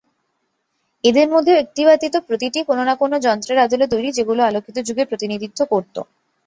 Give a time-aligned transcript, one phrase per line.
[1.03, 5.59] এদের মধ্যে একটি ব্যতীত প্রতিটিই কোন না কোন যন্ত্রের আদলে তৈরি যেগুলো আলোকিত যুগের প্রতিনিধিত্ব
[5.71, 5.95] করত।